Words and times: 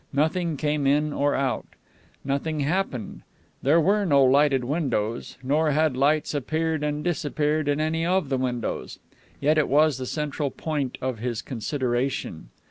Nothing 0.13 0.57
came 0.57 0.87
in 0.87 1.11
nor 1.11 1.35
out. 1.35 1.67
Nothing 2.25 2.61
happened. 2.61 3.21
There 3.61 3.79
were 3.79 4.03
no 4.03 4.23
lighted 4.23 4.63
windows, 4.63 5.37
nor 5.43 5.69
had 5.69 5.95
lights 5.95 6.33
appeared 6.33 6.81
and 6.81 7.03
disappeared 7.03 7.67
in 7.67 7.79
any 7.79 8.03
of 8.03 8.29
the 8.29 8.37
windows. 8.39 8.97
Yet 9.39 9.59
it 9.59 9.67
was 9.69 9.99
the 9.99 10.07
central 10.07 10.49
point 10.49 10.97
of 11.03 11.19
his 11.19 11.43
consideration. 11.43 12.49